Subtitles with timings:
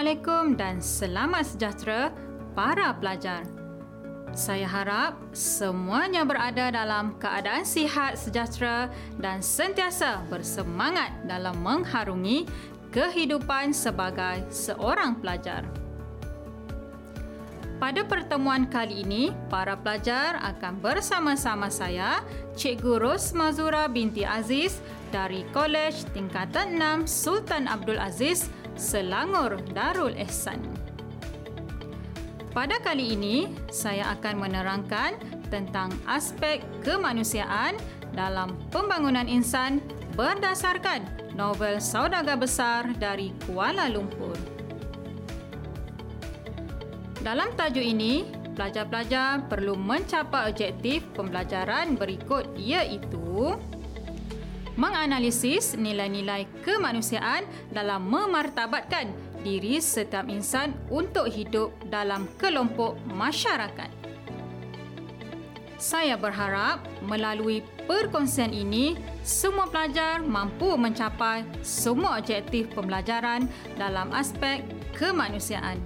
[0.00, 2.08] Assalamualaikum dan selamat sejahtera
[2.56, 3.44] para pelajar.
[4.32, 8.88] Saya harap semuanya berada dalam keadaan sihat, sejahtera
[9.20, 12.48] dan sentiasa bersemangat dalam mengharungi
[12.88, 15.68] kehidupan sebagai seorang pelajar.
[17.76, 22.24] Pada pertemuan kali ini, para pelajar akan bersama-sama saya,
[22.56, 24.80] Cikgu Ros Mazura binti Aziz
[25.12, 28.48] dari Kolej Tingkatan 6 Sultan Abdul Aziz
[28.80, 30.64] Selangor Darul Ehsan.
[32.56, 35.20] Pada kali ini, saya akan menerangkan
[35.52, 37.76] tentang aspek kemanusiaan
[38.16, 39.84] dalam pembangunan insan
[40.16, 41.04] berdasarkan
[41.36, 44.34] novel Saudagar Besar dari Kuala Lumpur.
[47.20, 48.24] Dalam tajuk ini,
[48.56, 53.60] pelajar-pelajar perlu mencapai objektif pembelajaran berikut iaitu
[54.78, 63.88] menganalisis nilai-nilai kemanusiaan dalam memartabatkan diri setiap insan untuk hidup dalam kelompok masyarakat.
[65.80, 73.48] Saya berharap melalui perkongsian ini, semua pelajar mampu mencapai semua objektif pembelajaran
[73.80, 74.60] dalam aspek
[74.92, 75.80] kemanusiaan.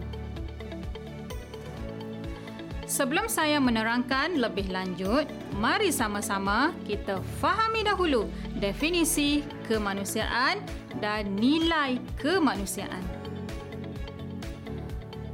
[2.91, 8.27] Sebelum saya menerangkan lebih lanjut, mari sama-sama kita fahami dahulu
[8.59, 10.59] definisi kemanusiaan
[10.99, 13.03] dan nilai kemanusiaan.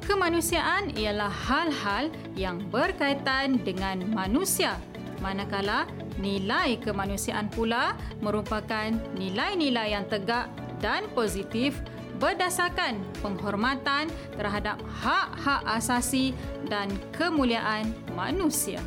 [0.05, 4.75] Kemanusiaan ialah hal-hal yang berkaitan dengan manusia,
[5.23, 5.87] manakala
[6.19, 10.51] nilai kemanusiaan pula merupakan nilai-nilai yang tegak
[10.83, 11.79] dan positif
[12.21, 16.37] berdasarkan penghormatan terhadap hak-hak asasi
[16.69, 18.83] dan kemuliaan manusia.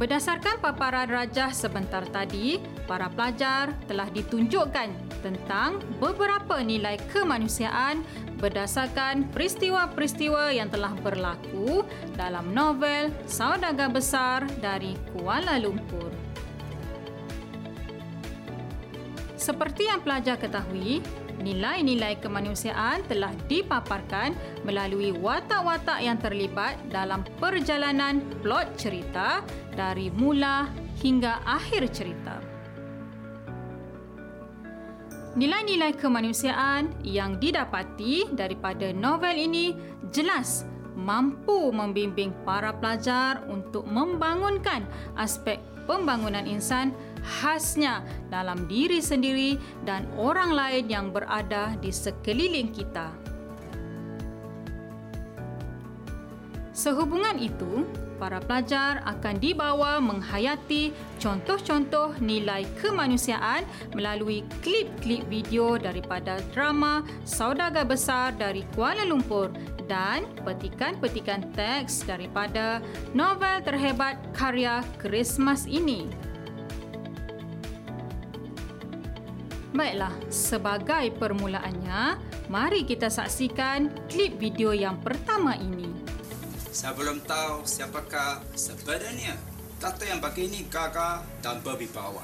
[0.00, 2.56] Berdasarkan paparan rajah sebentar tadi,
[2.88, 4.88] para pelajar telah ditunjukkan
[5.20, 8.00] tentang beberapa nilai kemanusiaan
[8.40, 11.84] berdasarkan peristiwa-peristiwa yang telah berlaku
[12.16, 16.08] dalam novel Saudagar Besar dari Kuala Lumpur.
[19.36, 21.04] Seperti yang pelajar ketahui,
[21.40, 29.40] nilai-nilai kemanusiaan telah dipaparkan melalui watak-watak yang terlibat dalam perjalanan plot cerita
[29.72, 30.68] dari mula
[31.00, 32.36] hingga akhir cerita.
[35.30, 39.72] Nilai-nilai kemanusiaan yang didapati daripada novel ini
[40.10, 40.66] jelas
[40.98, 44.84] mampu membimbing para pelajar untuk membangunkan
[45.14, 53.12] aspek pembangunan insan khasnya dalam diri sendiri dan orang lain yang berada di sekeliling kita.
[56.80, 57.84] Sehubungan itu,
[58.20, 63.64] para pelajar akan dibawa menghayati contoh-contoh nilai kemanusiaan
[63.96, 69.48] melalui klip-klip video daripada drama Saudagar Besar dari Kuala Lumpur
[69.88, 72.84] dan petikan-petikan teks daripada
[73.16, 76.29] novel terhebat karya Christmas ini.
[79.80, 82.20] Baiklah, sebagai permulaannya,
[82.52, 85.88] mari kita saksikan klip video yang pertama ini.
[86.68, 89.40] Saya belum tahu siapakah sebenarnya
[89.80, 92.20] Tato yang pakai ini gagah dan berwibawa.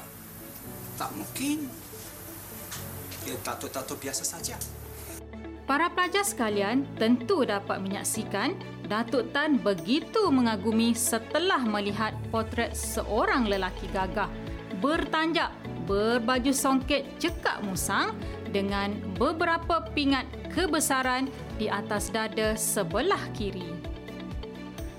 [1.01, 1.65] Tak mungkin.
[3.25, 4.53] Dia tato-tato biasa saja.
[5.65, 8.53] Para pelajar sekalian tentu dapat menyaksikan
[8.85, 14.29] Datuk Tan begitu mengagumi setelah melihat potret seorang lelaki gagah
[14.77, 15.49] bertanjak
[15.87, 18.13] berbaju songket cekak musang
[18.51, 23.71] dengan beberapa pingat kebesaran di atas dada sebelah kiri.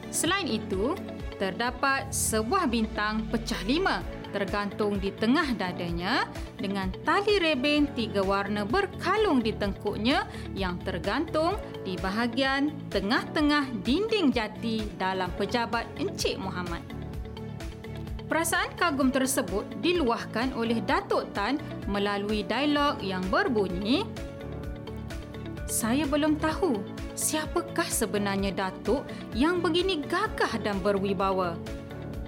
[0.09, 0.97] Selain itu,
[1.37, 6.29] terdapat sebuah bintang pecah lima tergantung di tengah dadanya
[6.61, 14.85] dengan tali reben tiga warna berkalung di tengkuknya yang tergantung di bahagian tengah-tengah dinding jati
[15.01, 16.98] dalam pejabat Encik Muhammad.
[18.29, 21.57] Perasaan kagum tersebut diluahkan oleh Datuk Tan
[21.89, 24.05] melalui dialog yang berbunyi
[25.65, 26.77] Saya belum tahu
[27.17, 31.57] siapakah sebenarnya Datuk yang begini gagah dan berwibawa.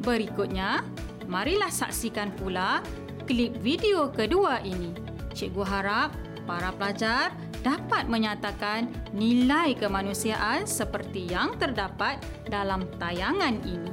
[0.00, 0.80] Berikutnya,
[1.28, 2.80] marilah saksikan pula
[3.28, 4.96] klip video kedua ini.
[5.36, 6.16] Cikgu harap
[6.48, 12.16] para pelajar dapat menyatakan nilai kemanusiaan seperti yang terdapat
[12.48, 13.92] dalam tayangan ini.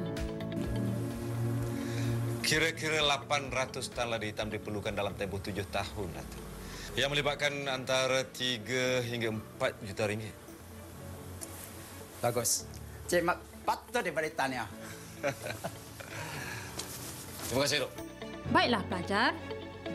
[2.39, 6.43] Kira-kira 800 tan lada hitam diperlukan dalam tempoh tujuh tahun, Datuk.
[6.95, 10.31] Yang melibatkan antara 3 hingga 4 juta ringgit.
[12.23, 12.63] Bagus.
[13.11, 13.37] Cik Mak
[13.67, 14.63] patut daripada tanya.
[17.47, 17.91] Terima kasih, Dok.
[18.51, 19.31] Baiklah pelajar,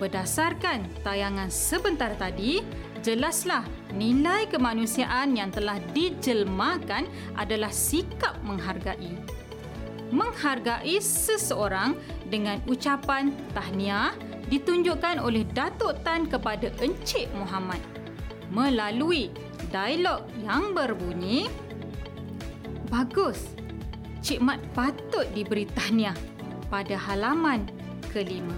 [0.00, 2.64] berdasarkan tayangan sebentar tadi,
[3.04, 9.20] jelaslah nilai kemanusiaan yang telah dijelmakan adalah sikap menghargai.
[10.12, 11.96] Menghargai seseorang
[12.28, 14.12] dengan ucapan tahniah
[14.48, 17.80] ditunjukkan oleh Datuk Tan kepada Encik Muhammad
[18.52, 19.32] melalui
[19.72, 21.48] dialog yang berbunyi
[22.92, 23.48] Bagus,
[24.20, 26.31] Cik Mat patut diberi tahniah
[26.72, 27.68] pada halaman
[28.08, 28.56] kelima.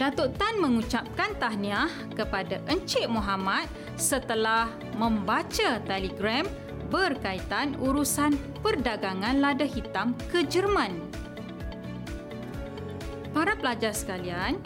[0.00, 6.44] Datuk Tan mengucapkan tahniah kepada Encik Muhammad setelah membaca telegram
[6.88, 11.00] berkaitan urusan perdagangan lada hitam ke Jerman.
[13.32, 14.60] Para pelajar sekalian,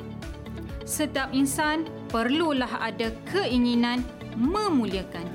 [0.83, 4.03] setiap insan perlulah ada keinginan
[4.35, 5.27] memuliakan,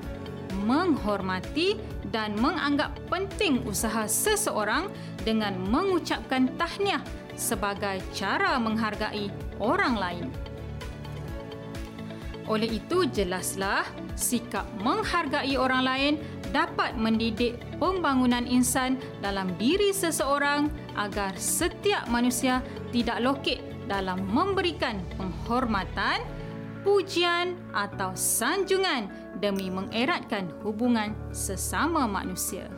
[0.68, 1.80] menghormati
[2.16, 4.88] dan menganggap penting usaha seseorang
[5.28, 7.04] dengan mengucapkan tahniah
[7.36, 9.28] sebagai cara menghargai
[9.60, 10.28] orang lain.
[12.48, 13.84] Oleh itu, jelaslah
[14.16, 16.14] sikap menghargai orang lain
[16.56, 22.64] dapat mendidik pembangunan insan dalam diri seseorang agar setiap manusia
[22.96, 23.60] tidak lokek
[23.92, 26.24] dalam memberikan penghormatan,
[26.86, 29.10] pujian atau sanjungan
[29.42, 32.70] demi mengeratkan hubungan sesama manusia.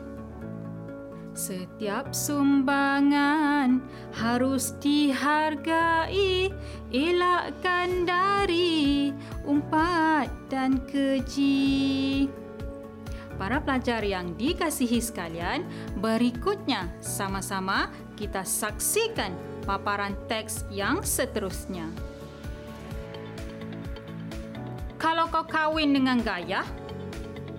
[1.38, 3.78] Setiap sumbangan
[4.10, 6.50] harus dihargai,
[6.90, 9.14] elakkan dari
[9.46, 12.26] umpat dan keji.
[13.38, 15.62] Para pelajar yang dikasihi sekalian,
[16.02, 17.86] berikutnya sama-sama
[18.18, 19.30] kita saksikan
[19.62, 21.86] paparan teks yang seterusnya.
[25.38, 26.66] Kau kahwin dengan gaya,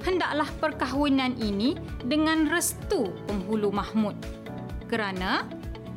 [0.03, 4.19] hendaklah perkahwinan ini dengan restu penghulu Mahmud.
[4.91, 5.47] Kerana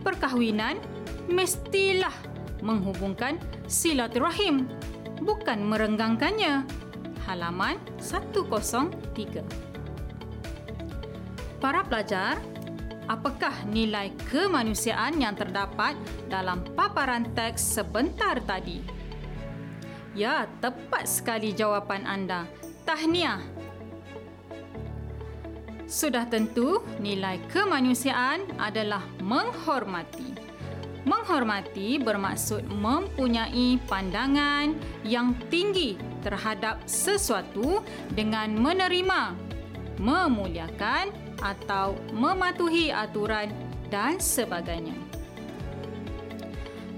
[0.07, 0.79] perkahwinan
[1.27, 2.15] mestilah
[2.63, 3.35] menghubungkan
[3.67, 4.71] silaturahim,
[5.27, 6.63] bukan merenggangkannya.
[7.27, 9.43] Halaman 103.
[11.59, 12.39] Para pelajar,
[13.11, 15.99] apakah nilai kemanusiaan yang terdapat
[16.31, 19.02] dalam paparan teks sebentar tadi?
[20.13, 22.45] Ya, tepat sekali jawapan anda.
[22.85, 23.41] Tahniah
[25.93, 30.33] sudah tentu nilai kemanusiaan adalah menghormati.
[31.05, 34.73] Menghormati bermaksud mempunyai pandangan
[35.05, 39.37] yang tinggi terhadap sesuatu dengan menerima,
[40.01, 41.13] memuliakan
[41.45, 43.53] atau mematuhi aturan
[43.93, 45.02] dan sebagainya.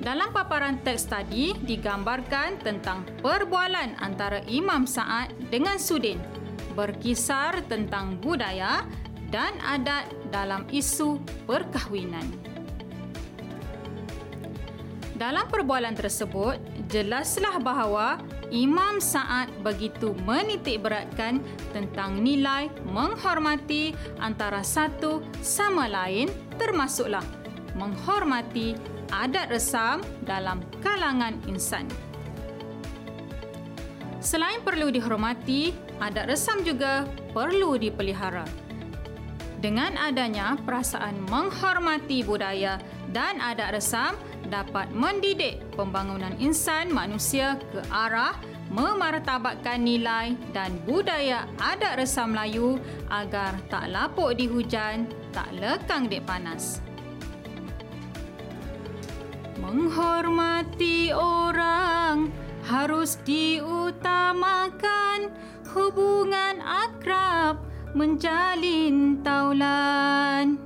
[0.04, 6.20] Dalam paparan teks tadi digambarkan tentang perbualan antara Imam Sa'ad dengan Sudin
[6.76, 8.84] berkisar tentang budaya
[9.32, 12.20] dan adat dalam isu perkahwinan.
[15.16, 16.60] Dalam perbualan tersebut,
[16.92, 18.20] jelaslah bahawa
[18.52, 21.40] Imam Sa'ad begitu menitik beratkan
[21.72, 26.28] tentang nilai menghormati antara satu sama lain
[26.60, 27.24] termasuklah
[27.72, 28.76] menghormati
[29.14, 31.86] adat resam dalam kalangan insan.
[34.18, 35.70] Selain perlu dihormati,
[36.02, 38.42] adat resam juga perlu dipelihara.
[39.62, 42.76] Dengan adanya perasaan menghormati budaya
[43.14, 44.12] dan adat resam
[44.52, 48.36] dapat mendidik pembangunan insan manusia ke arah
[48.68, 52.76] memartabatkan nilai dan budaya adat resam Melayu
[53.08, 56.84] agar tak lapuk di hujan, tak lekang di panas.
[59.64, 62.28] Menghormati orang
[62.68, 65.32] harus diutamakan
[65.72, 67.64] hubungan akrab
[67.96, 70.60] menjalin taulan.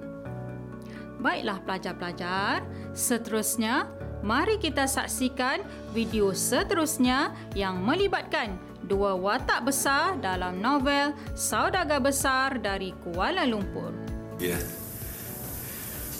[1.22, 3.86] Baiklah pelajar-pelajar, seterusnya
[4.26, 5.62] mari kita saksikan
[5.94, 13.94] video seterusnya yang melibatkan dua watak besar dalam novel Saudagar Besar dari Kuala Lumpur.
[14.42, 14.58] Ya.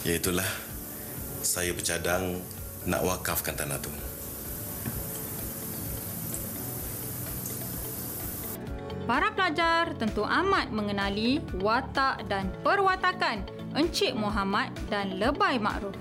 [0.07, 0.47] Ya itulah.
[1.43, 2.39] Saya bercadang
[2.87, 3.91] nak wakafkan tanah tu.
[9.09, 13.41] Para pelajar tentu amat mengenali watak dan perwatakan
[13.73, 15.97] Encik Muhammad dan Lebay Makruf.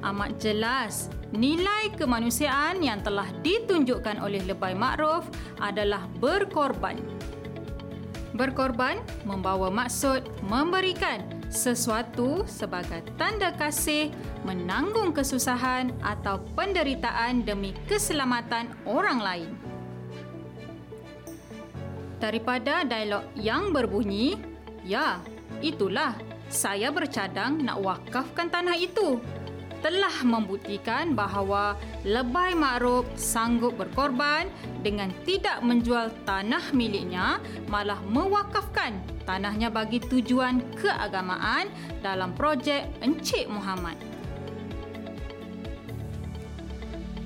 [0.00, 5.28] Amat jelas nilai kemanusiaan yang telah ditunjukkan oleh Lebay Makruf
[5.60, 6.96] adalah berkorban.
[8.32, 8.96] Berkorban
[9.28, 11.20] membawa maksud memberikan
[11.56, 14.12] sesuatu sebagai tanda kasih,
[14.44, 19.50] menanggung kesusahan atau penderitaan demi keselamatan orang lain
[22.16, 24.36] daripada dialog yang berbunyi,
[24.86, 25.18] Ya,
[25.66, 26.14] itulah
[26.46, 29.18] saya bercadang nak wakafkan tanah itu.
[29.82, 31.74] Telah membuktikan bahawa
[32.06, 34.46] lebay makruf sanggup berkorban
[34.86, 38.94] dengan tidak menjual tanah miliknya malah mewakafkan
[39.26, 41.68] tanahnya bagi tujuan keagamaan
[42.00, 43.98] dalam projek Encik Muhammad.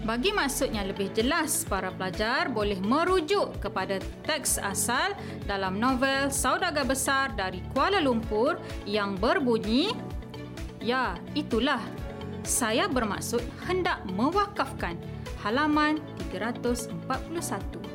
[0.00, 5.12] Bagi maksud yang lebih jelas, para pelajar boleh merujuk kepada teks asal
[5.44, 8.56] dalam novel Saudagar Besar dari Kuala Lumpur
[8.88, 9.92] yang berbunyi,
[10.80, 11.80] Ya, itulah.
[12.40, 14.96] Saya bermaksud hendak mewakafkan
[15.44, 16.00] halaman
[16.32, 17.89] 341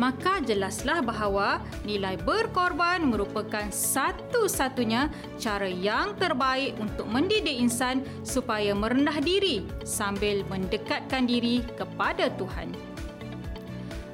[0.00, 9.20] maka jelaslah bahawa nilai berkorban merupakan satu-satunya cara yang terbaik untuk mendidik insan supaya merendah
[9.20, 12.72] diri sambil mendekatkan diri kepada Tuhan.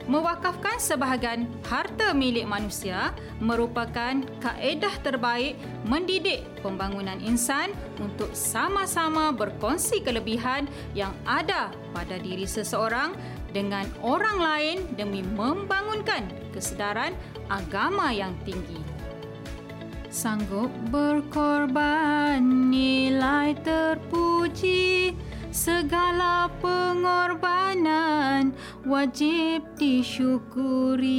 [0.07, 3.11] Mewakafkan sebahagian harta milik manusia
[3.43, 13.19] merupakan kaedah terbaik mendidik pembangunan insan untuk sama-sama berkongsi kelebihan yang ada pada diri seseorang
[13.57, 17.17] dengan orang lain demi membangunkan kesedaran
[17.49, 18.85] agama yang tinggi.
[20.13, 25.17] Sanggup berkorban nilai terpuji
[25.49, 28.53] segala pengorbanan
[28.85, 31.17] wajib disyukuri.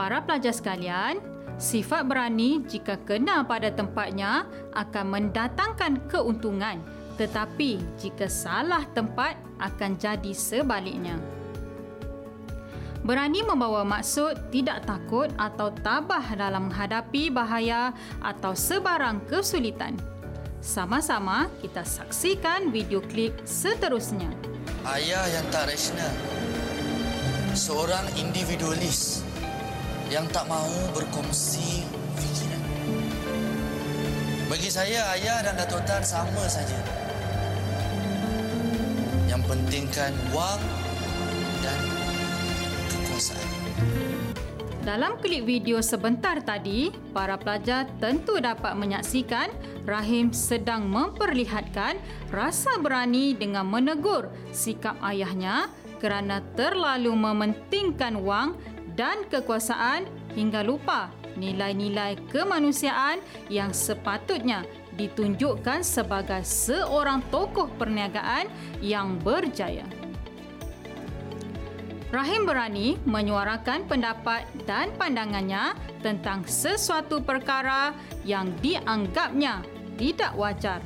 [0.00, 1.20] Para pelajar sekalian,
[1.60, 6.80] sifat berani jika kena pada tempatnya akan mendatangkan keuntungan
[7.20, 11.20] tetapi jika salah tempat akan jadi sebaliknya.
[13.04, 17.92] Berani membawa maksud tidak takut atau tabah dalam menghadapi bahaya
[18.24, 20.00] atau sebarang kesulitan.
[20.64, 24.28] Sama-sama kita saksikan video klip seterusnya.
[24.84, 26.12] Ayah yang tak rasional.
[27.52, 29.24] Seorang individualis
[30.12, 31.84] yang tak mahu berkongsi
[32.20, 32.62] fikiran.
[34.52, 37.09] Bagi saya, ayah dan Datuk Tan sama saja
[39.50, 40.62] mementingkan wang
[41.58, 41.82] dan
[42.86, 43.50] kekuasaan.
[44.86, 49.50] Dalam klip video sebentar tadi, para pelajar tentu dapat menyaksikan
[49.90, 51.98] Rahim sedang memperlihatkan
[52.30, 55.66] rasa berani dengan menegur sikap ayahnya
[55.98, 58.54] kerana terlalu mementingkan wang
[58.94, 60.06] dan kekuasaan
[60.38, 63.18] hingga lupa nilai-nilai kemanusiaan
[63.50, 64.62] yang sepatutnya
[64.98, 68.50] ditunjukkan sebagai seorang tokoh perniagaan
[68.82, 69.86] yang berjaya.
[72.10, 77.94] Rahim berani menyuarakan pendapat dan pandangannya tentang sesuatu perkara
[78.26, 79.62] yang dianggapnya
[79.94, 80.82] tidak wajar.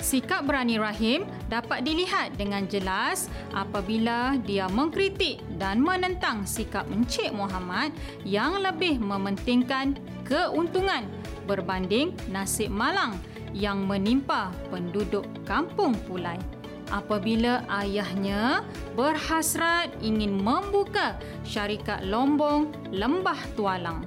[0.00, 7.92] Sikap berani Rahim dapat dilihat dengan jelas apabila dia mengkritik dan menentang sikap Encik Muhammad
[8.24, 11.04] yang lebih mementingkan keuntungan
[11.50, 13.18] berbanding nasib malang
[13.50, 16.38] yang menimpa penduduk kampung Pulai
[16.94, 18.62] apabila ayahnya
[18.94, 24.06] berhasrat ingin membuka syarikat lombong Lembah Tualang.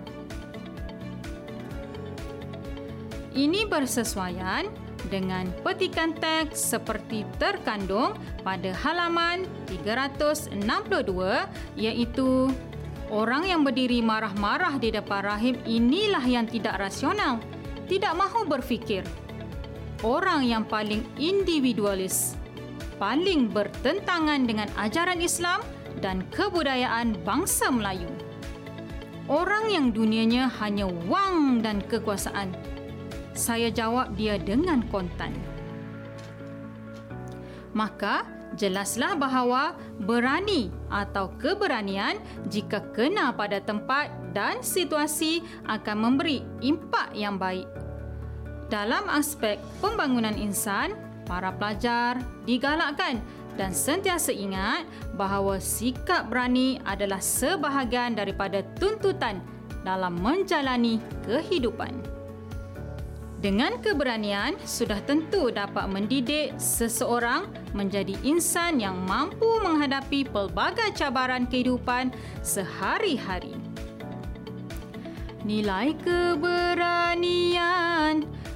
[3.34, 4.70] Ini bersesuaian
[5.10, 8.14] dengan petikan teks seperti terkandung
[8.46, 10.54] pada halaman 362
[11.76, 12.54] iaitu
[13.14, 17.38] Orang yang berdiri marah-marah di depan rahim inilah yang tidak rasional,
[17.86, 19.06] tidak mahu berfikir.
[20.02, 22.34] Orang yang paling individualis,
[22.98, 25.62] paling bertentangan dengan ajaran Islam
[26.02, 28.10] dan kebudayaan bangsa Melayu.
[29.30, 32.50] Orang yang dunianya hanya wang dan kekuasaan.
[33.38, 35.38] Saya jawab dia dengan kontan.
[37.74, 38.24] maka
[38.56, 47.38] jelaslah bahawa berani atau keberanian jika kena pada tempat dan situasi akan memberi impak yang
[47.38, 47.66] baik.
[48.70, 53.22] Dalam aspek pembangunan insan, para pelajar digalakkan
[53.56, 59.40] dan sentiasa ingat bahawa sikap berani adalah sebahagian daripada tuntutan
[59.86, 62.13] dalam menjalani kehidupan.
[63.44, 72.16] Dengan keberanian, sudah tentu dapat mendidik seseorang menjadi insan yang mampu menghadapi pelbagai cabaran kehidupan
[72.40, 73.52] sehari-hari.
[75.44, 77.44] Nilai keberanian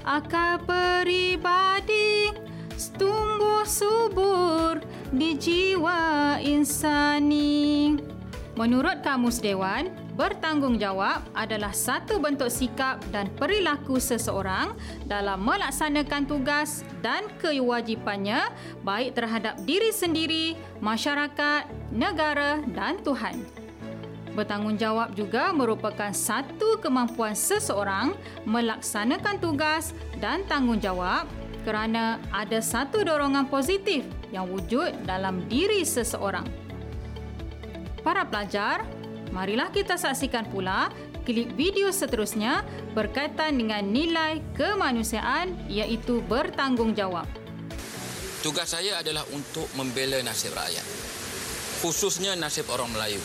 [0.07, 2.31] akal peribadi
[2.95, 4.79] tumbuh subur
[5.11, 7.99] di jiwa insani.
[8.55, 14.73] Menurut Kamus Dewan, bertanggungjawab adalah satu bentuk sikap dan perilaku seseorang
[15.05, 18.49] dalam melaksanakan tugas dan kewajipannya
[18.81, 23.45] baik terhadap diri sendiri, masyarakat, negara dan Tuhan.
[24.33, 28.13] Bertanggungjawab juga merupakan satu kemampuan seseorang
[28.45, 31.29] melaksanakan tugas dan tanggungjawab
[31.65, 36.45] kerana ada satu dorongan positif yang wujud dalam diri seseorang.
[38.05, 38.85] Para pelajar,
[39.37, 40.89] marilah kita saksikan pula
[41.21, 42.65] klip video seterusnya
[42.97, 47.29] berkaitan dengan nilai kemanusiaan iaitu bertanggungjawab.
[48.41, 50.81] Tugas saya adalah untuk membela nasib rakyat.
[51.85, 53.21] Khususnya nasib orang Melayu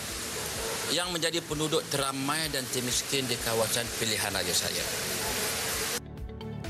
[0.92, 4.84] yang menjadi penduduk teramai dan termiskin di kawasan pilihan raya saya.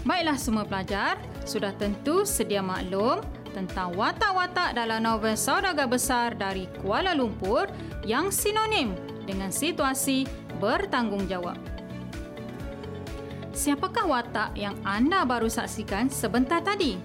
[0.07, 3.19] Baiklah semua pelajar, sudah tentu sedia maklum
[3.51, 7.67] tentang watak-watak dalam novel Saudagar Besar dari Kuala Lumpur
[8.07, 10.27] yang sinonim dengan situasi
[10.59, 11.59] bertanggungjawab.
[13.53, 16.97] Siapakah watak yang anda baru saksikan sebentar tadi?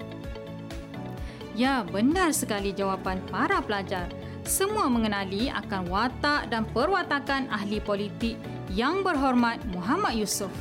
[1.58, 4.08] Ya, benar sekali jawapan para pelajar.
[4.48, 8.40] Semua mengenali akan watak dan perwatakan ahli politik
[8.72, 10.54] yang berhormat Muhammad Yusof.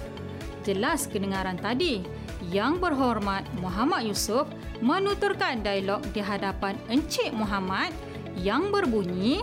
[0.66, 2.03] Jelas kedengaran tadi,
[2.51, 4.51] yang berhormat Muhammad Yusof
[4.83, 7.95] menuturkan dialog di hadapan Encik Muhammad
[8.38, 9.42] yang berbunyi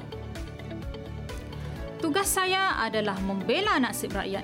[2.03, 4.43] Tugas saya adalah membela nasib rakyat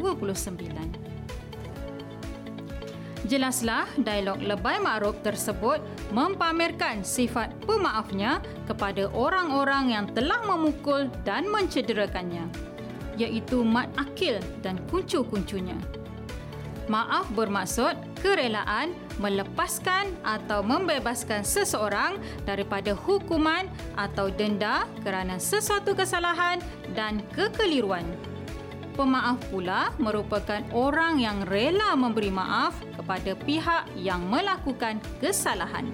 [3.23, 5.79] Jelaslah dialog lebay makruf tersebut
[6.11, 12.47] mempamerkan sifat pemaafnya kepada orang-orang yang telah memukul dan mencederakannya,
[13.15, 15.79] iaitu Mat Akil dan kuncu-kuncunya.
[16.91, 22.15] Maaf bermaksud kerelaan melepaskan atau membebaskan seseorang
[22.47, 23.67] daripada hukuman
[23.99, 26.63] atau denda kerana sesuatu kesalahan
[26.95, 28.07] dan kekeliruan.
[28.95, 35.89] Pemaaf pula merupakan orang yang rela memberi maaf kepada pihak yang melakukan kesalahan.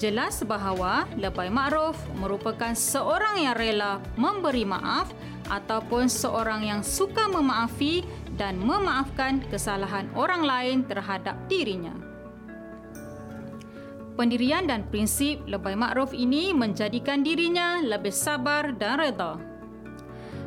[0.00, 5.12] Jelas bahawa lebay makruf merupakan seorang yang rela memberi maaf
[5.46, 8.02] ataupun seorang yang suka memaafi
[8.34, 11.94] dan memaafkan kesalahan orang lain terhadap dirinya.
[14.14, 19.34] pendirian dan prinsip Lebay Ma'ruf ini menjadikan dirinya lebih sabar dan reda.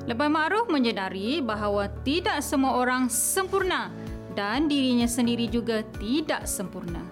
[0.07, 3.91] Lebay Ma'ruf menyedari bahawa tidak semua orang sempurna
[4.39, 7.03] dan dirinya sendiri juga tidak sempurna.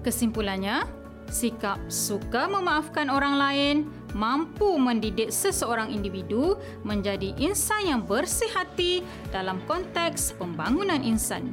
[0.00, 0.88] Kesimpulannya,
[1.28, 3.76] sikap suka memaafkan orang lain
[4.12, 11.52] mampu mendidik seseorang individu menjadi insan yang bersih hati dalam konteks pembangunan insan.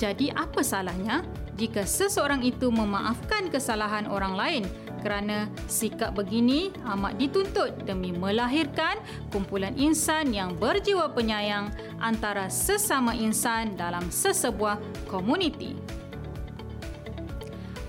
[0.00, 1.20] Jadi apa salahnya
[1.60, 4.64] jika seseorang itu memaafkan kesalahan orang lain
[5.04, 11.68] kerana sikap begini amat dituntut demi melahirkan kumpulan insan yang berjiwa penyayang
[12.00, 15.99] antara sesama insan dalam sesebuah komuniti.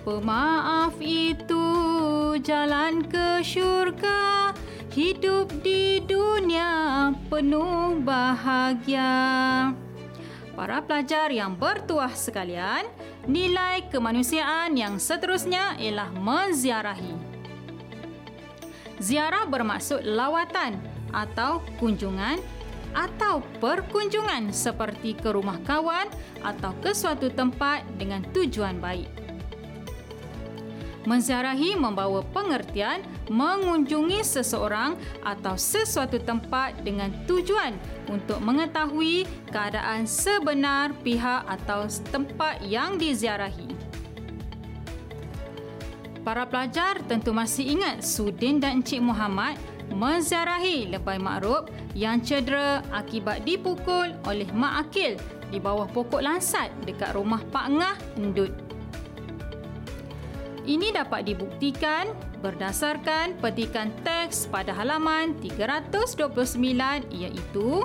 [0.01, 1.61] Pemaaf itu
[2.41, 4.49] jalan ke syurga,
[4.97, 9.69] hidup di dunia penuh bahagia.
[10.57, 12.89] Para pelajar yang bertuah sekalian,
[13.29, 17.13] nilai kemanusiaan yang seterusnya ialah menziarahi.
[18.97, 20.81] Ziarah bermaksud lawatan
[21.13, 22.41] atau kunjungan
[22.97, 26.09] atau perkunjungan seperti ke rumah kawan
[26.41, 29.30] atau ke suatu tempat dengan tujuan baik.
[31.01, 34.93] Menziarahi membawa pengertian mengunjungi seseorang
[35.25, 37.73] atau sesuatu tempat dengan tujuan
[38.05, 43.73] untuk mengetahui keadaan sebenar pihak atau tempat yang diziarahi.
[46.21, 49.57] Para pelajar tentu masih ingat Sudin dan Encik Muhammad
[49.89, 51.65] menziarahi Lebay Ma'ruf
[51.97, 55.17] yang cedera akibat dipukul oleh Mak Akil
[55.49, 58.70] di bawah pokok lansat dekat rumah Pak Ngah Endut.
[60.61, 62.13] Ini dapat dibuktikan
[62.45, 66.29] berdasarkan petikan teks pada halaman 329
[67.09, 67.81] iaitu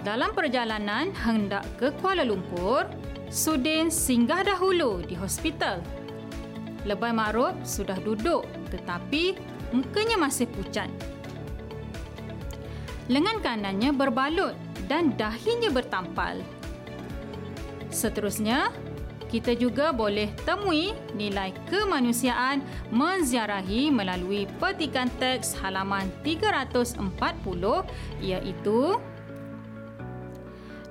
[0.00, 2.88] dalam perjalanan hendak ke Kuala Lumpur,
[3.28, 5.84] Sudin singgah dahulu di hospital.
[6.88, 9.36] Lebay Ma'ruf sudah duduk tetapi
[9.70, 10.88] mukanya masih pucat.
[13.12, 14.56] Lengan kanannya berbalut
[14.88, 16.40] dan dahinya bertampal.
[17.92, 18.72] Seterusnya,
[19.32, 22.60] kita juga boleh temui nilai kemanusiaan
[22.92, 27.00] menziarahi melalui petikan teks halaman 340
[28.20, 29.00] iaitu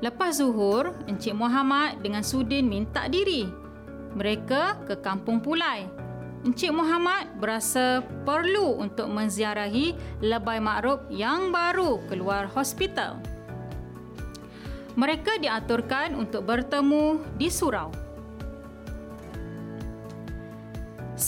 [0.01, 3.45] Lepas zuhur, Encik Muhammad dengan Sudin minta diri.
[4.17, 5.85] Mereka ke Kampung Pulai.
[6.41, 9.93] Encik Muhammad berasa perlu untuk menziarahi
[10.25, 13.21] Lebay Ma'ruf yang baru keluar hospital.
[14.97, 18.00] Mereka diaturkan untuk bertemu di surau.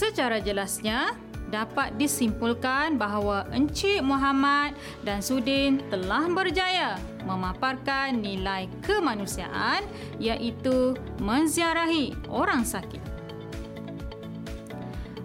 [0.04, 1.16] Secara jelasnya,
[1.48, 4.76] dapat disimpulkan bahawa Encik Muhammad
[5.08, 9.88] dan Sudin telah berjaya memaparkan nilai kemanusiaan
[10.20, 13.00] iaitu menziarahi orang sakit.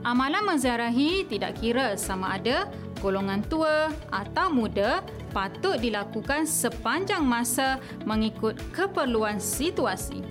[0.07, 2.71] Amalan menziarahi tidak kira sama ada
[3.03, 5.03] golongan tua atau muda
[5.35, 10.23] patut dilakukan sepanjang masa mengikut keperluan situasi.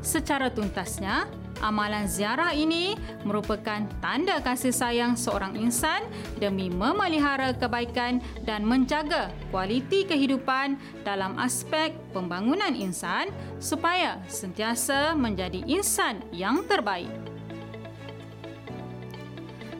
[0.00, 1.28] Secara tuntasnya,
[1.60, 6.00] Amalan ziarah ini merupakan tanda kasih sayang seorang insan
[6.40, 13.28] demi memelihara kebaikan dan menjaga kualiti kehidupan dalam aspek pembangunan insan
[13.60, 17.12] supaya sentiasa menjadi insan yang terbaik.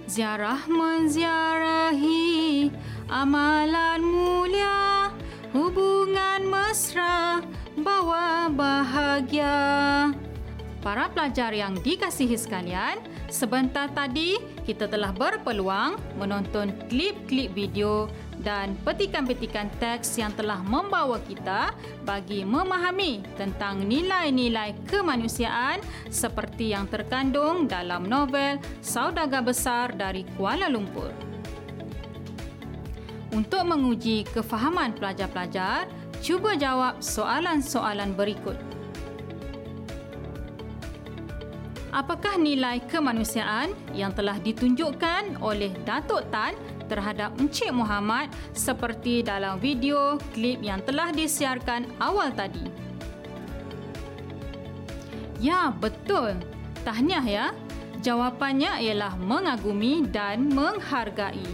[0.04, 2.68] Ziarah menziarahi
[3.08, 5.08] amalan mulia,
[5.56, 7.40] hubungan mesra,
[7.78, 10.12] bawa bahagia.
[10.80, 18.08] Para pelajar yang dikasihi sekalian, sebentar tadi kita telah berpeluang menonton klip-klip video
[18.40, 21.76] dan petikan-petikan teks yang telah membawa kita
[22.08, 31.12] bagi memahami tentang nilai-nilai kemanusiaan seperti yang terkandung dalam novel Saudagar Besar dari Kuala Lumpur.
[33.36, 35.84] Untuk menguji kefahaman pelajar-pelajar,
[36.24, 38.79] cuba jawab soalan-soalan berikut.
[41.90, 46.54] Apakah nilai kemanusiaan yang telah ditunjukkan oleh Datuk Tan
[46.86, 52.66] terhadap Encik Muhammad seperti dalam video klip yang telah disiarkan awal tadi?
[55.38, 56.38] Ya, betul.
[56.82, 57.46] Tahniah ya.
[58.00, 61.44] Jawapannya ialah mengagumi dan menghargai.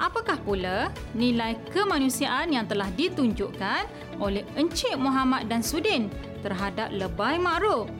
[0.00, 3.84] Apakah pula nilai kemanusiaan yang telah ditunjukkan
[4.22, 6.08] oleh Encik Muhammad dan Sudin
[6.40, 7.90] terhadap Lebay Ma'ruf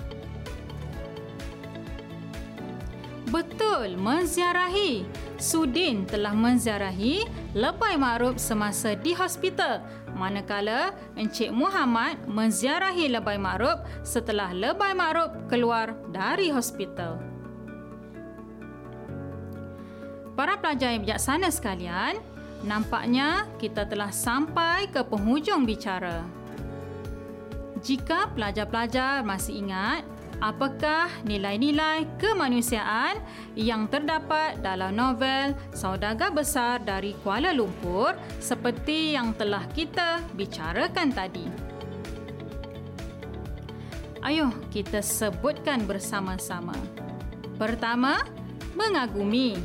[3.31, 5.07] Betul, menziarahi.
[5.39, 7.23] Sudin telah menziarahi
[7.55, 9.81] lebay makruf semasa di hospital
[10.19, 17.23] manakala Encik Muhammad menziarahi lebay makruf setelah lebay makruf keluar dari hospital.
[20.35, 22.19] Para pelajar yang bijaksana sekalian,
[22.67, 26.27] nampaknya kita telah sampai ke penghujung bicara.
[27.81, 30.05] Jika pelajar-pelajar masih ingat,
[30.41, 33.21] apakah nilai-nilai kemanusiaan
[33.53, 41.47] yang terdapat dalam novel Saudagar Besar dari Kuala Lumpur seperti yang telah kita bicarakan tadi.
[44.21, 46.77] Ayuh kita sebutkan bersama-sama.
[47.57, 48.21] Pertama,
[48.77, 49.57] mengagumi.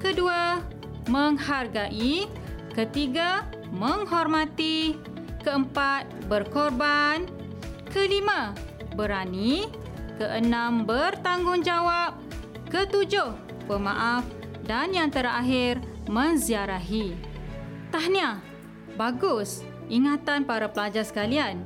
[0.00, 0.60] Kedua,
[1.08, 2.28] menghargai.
[2.72, 4.96] Ketiga, menghormati.
[5.44, 7.28] Keempat, berkorban.
[7.92, 8.56] Kelima,
[8.96, 9.83] berani
[10.18, 12.18] keenam bertanggungjawab,
[12.70, 13.34] ketujuh
[13.66, 14.24] pemaaf
[14.64, 17.14] dan yang terakhir menziarahi.
[17.90, 18.42] Tahniah,
[18.98, 21.62] bagus ingatan para pelajar sekalian.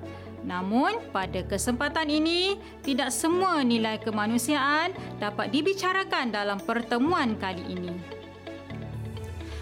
[0.46, 2.56] Namun, pada kesempatan ini,
[2.86, 7.92] tidak semua nilai kemanusiaan dapat dibicarakan dalam pertemuan kali ini.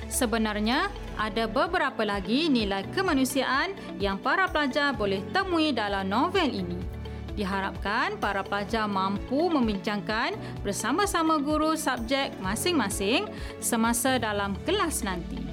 [0.07, 0.87] Sebenarnya,
[1.19, 6.96] ada beberapa lagi nilai kemanusiaan yang para pelajar boleh temui dalam novel ini.
[7.37, 10.33] Diharapkan para pelajar mampu membincangkan
[10.65, 13.29] bersama-sama guru subjek masing-masing
[13.61, 15.45] semasa dalam kelas nanti.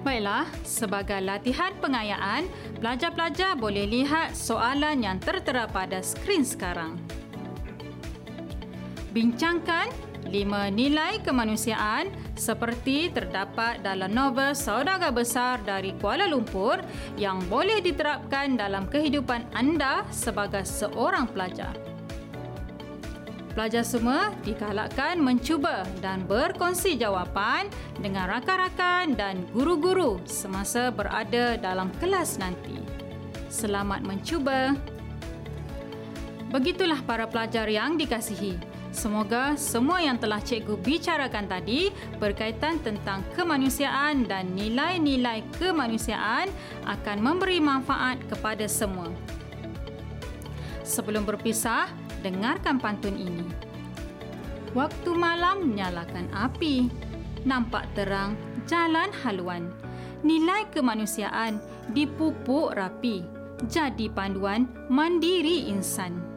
[0.00, 2.46] Baiklah, sebagai latihan pengayaan,
[2.78, 6.94] pelajar-pelajar boleh lihat soalan yang tertera pada skrin sekarang.
[9.10, 9.90] Bincangkan
[10.28, 16.82] lima nilai kemanusiaan seperti terdapat dalam novel Saudagar Besar dari Kuala Lumpur
[17.16, 21.74] yang boleh diterapkan dalam kehidupan anda sebagai seorang pelajar.
[23.56, 32.36] Pelajar semua digalakkan mencuba dan berkongsi jawapan dengan rakan-rakan dan guru-guru semasa berada dalam kelas
[32.36, 32.76] nanti.
[33.48, 34.76] Selamat mencuba.
[36.52, 38.75] Begitulah para pelajar yang dikasihi.
[38.96, 46.48] Semoga semua yang telah cikgu bicarakan tadi berkaitan tentang kemanusiaan dan nilai-nilai kemanusiaan
[46.88, 49.12] akan memberi manfaat kepada semua.
[50.80, 51.92] Sebelum berpisah,
[52.24, 53.44] dengarkan pantun ini.
[54.72, 56.88] Waktu malam nyalakan api,
[57.44, 58.32] nampak terang
[58.64, 59.76] jalan haluan.
[60.24, 61.60] Nilai kemanusiaan
[61.92, 63.20] dipupuk rapi,
[63.68, 66.35] jadi panduan mandiri insan.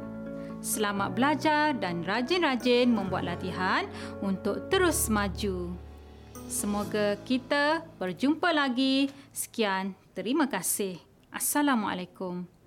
[0.59, 3.87] Selamat belajar dan rajin-rajin membuat latihan
[4.19, 5.71] untuk terus maju.
[6.51, 9.07] Semoga kita berjumpa lagi.
[9.31, 10.99] Sekian, terima kasih.
[11.31, 12.58] Assalamualaikum.